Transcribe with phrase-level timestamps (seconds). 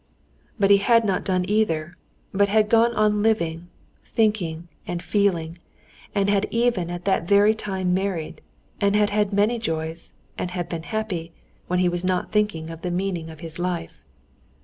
[0.59, 1.95] But he had not done either,
[2.33, 3.67] but had gone on living,
[4.03, 5.59] thinking, and feeling,
[6.15, 8.41] and had even at that very time married,
[8.79, 11.33] and had had many joys and had been happy,
[11.67, 14.01] when he was not thinking of the meaning of his life.